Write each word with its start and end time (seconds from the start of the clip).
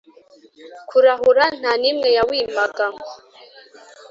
kurahura 0.89 1.43
nta 1.59 1.71
n 1.81 1.83
imwe 1.91 2.09
yawimaga 2.17 2.85